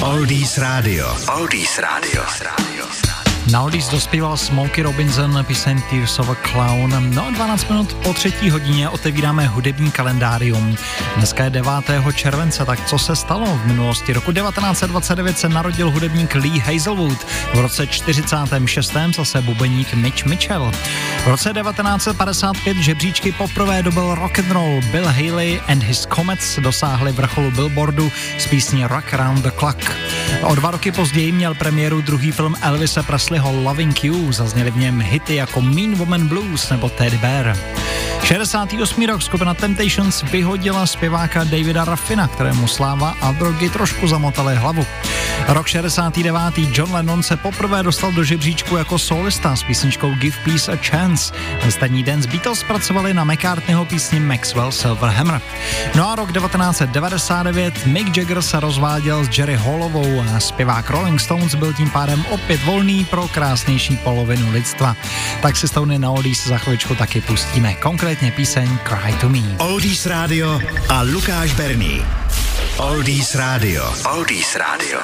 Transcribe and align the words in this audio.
Oldies 0.00 0.58
Radio. 0.58 1.08
Oldies 1.28 1.78
Radio. 1.78 2.22
Na 3.52 3.62
Oldies 3.62 3.88
dospíval 3.88 4.36
Smokey 4.36 4.84
Robinson, 4.84 5.44
píseň 5.44 5.82
Tears 5.90 6.18
of 6.18 6.28
a 6.28 6.34
Clown. 6.34 7.14
No 7.14 7.26
a 7.26 7.30
12 7.30 7.68
minut 7.68 7.94
po 7.94 8.12
třetí 8.12 8.50
hodině 8.50 8.88
otevíráme 8.88 9.46
hudební 9.46 9.90
kalendárium. 9.90 10.76
Dneska 11.16 11.44
je 11.44 11.50
9. 11.50 11.72
července, 12.14 12.64
tak 12.64 12.86
co 12.86 12.98
se 12.98 13.16
stalo 13.16 13.46
v 13.46 13.66
minulosti? 13.66 14.12
Roku 14.12 14.32
1929 14.32 15.38
se 15.38 15.48
narodil 15.48 15.90
hudebník 15.90 16.34
Lee 16.34 16.60
Hazelwood. 16.60 17.26
V 17.54 17.58
roce 17.60 17.86
46. 17.86 18.92
zase 19.16 19.42
bubeník 19.42 19.94
Mitch 19.94 20.24
Mitchell. 20.24 20.72
V 21.26 21.28
roce 21.28 21.52
1955 21.52 22.76
žebříčky 22.76 23.32
poprvé 23.32 23.82
dobil 23.82 24.14
rock 24.14 24.38
and 24.38 24.50
roll. 24.50 24.80
Bill 24.92 25.06
Haley 25.06 25.60
and 25.68 25.82
his 25.82 26.06
Comets 26.14 26.58
dosáhli 26.58 27.12
vrcholu 27.12 27.50
Billboardu 27.50 28.12
s 28.38 28.46
písní 28.46 28.84
Rock 28.84 29.14
Around 29.14 29.42
the 29.42 29.50
Clock. 29.50 29.96
O 30.42 30.54
dva 30.54 30.70
roky 30.70 30.92
později 30.92 31.32
měl 31.32 31.54
premiéru 31.54 32.00
druhý 32.00 32.32
film 32.32 32.54
Elvisa 32.62 33.02
Presleyho 33.02 33.62
Loving 33.62 34.04
You. 34.04 34.32
Zazněly 34.32 34.70
v 34.70 34.76
něm 34.76 35.00
hity 35.00 35.34
jako 35.34 35.60
Mean 35.60 35.94
Woman 35.94 36.28
Blues 36.28 36.70
nebo 36.70 36.88
Teddy 36.88 37.18
Bear. 37.18 37.56
68. 38.22 39.06
rok 39.06 39.22
skupina 39.22 39.54
Temptations 39.54 40.22
vyhodila 40.22 40.86
zpěváka 40.86 41.44
Davida 41.44 41.84
Raffina, 41.84 42.28
kterému 42.28 42.68
sláva 42.68 43.16
a 43.20 43.32
drogy 43.32 43.70
trošku 43.70 44.08
zamotaly 44.08 44.54
hlavu. 44.54 44.86
Rok 45.48 45.66
69. 45.66 46.58
John 46.72 46.94
Lennon 46.94 47.22
se 47.22 47.36
poprvé 47.36 47.82
dostal 47.82 48.12
do 48.12 48.24
žebříčku 48.24 48.76
jako 48.76 48.98
solista 48.98 49.56
s 49.56 49.62
písničkou 49.62 50.14
Give 50.14 50.36
Peace 50.44 50.72
a 50.72 50.76
Chance. 50.76 51.34
Stejný 51.70 52.02
den 52.02 52.22
z 52.22 52.26
Beatles 52.26 52.62
pracovali 52.62 53.14
na 53.14 53.24
McCartneyho 53.24 53.84
písni 53.84 54.20
Maxwell 54.20 54.72
Silver 54.72 55.10
Hammer. 55.10 55.40
No 55.94 56.10
a 56.10 56.14
rok 56.14 56.32
1999 56.32 57.86
Mick 57.86 58.16
Jagger 58.16 58.42
se 58.42 58.60
rozváděl 58.60 59.24
s 59.24 59.38
Jerry 59.38 59.56
Hallovou 59.56 60.24
a 60.36 60.40
zpěvák 60.40 60.90
Rolling 60.90 61.20
Stones 61.20 61.54
byl 61.54 61.72
tím 61.72 61.90
pádem 61.90 62.24
opět 62.30 62.64
volný 62.64 63.04
pro 63.04 63.28
krásnější 63.28 63.96
polovinu 63.96 64.52
lidstva. 64.52 64.96
Tak 65.42 65.56
si 65.56 65.68
Stony 65.68 65.98
na 65.98 66.10
Oldies 66.10 66.46
za 66.46 66.58
chviličku 66.58 66.94
taky 66.94 67.20
pustíme. 67.20 67.74
Konkrétně 67.74 68.30
píseň 68.30 68.78
Cry 68.88 69.12
to 69.20 69.28
Me. 69.28 69.56
Oldies 69.58 70.06
Radio 70.06 70.60
a 70.88 71.02
Lukáš 71.02 71.52
Berný. 71.54 72.02
Oldies 72.76 73.34
Radio. 73.34 73.94
Oldies 74.04 74.56
Radio. 74.56 75.00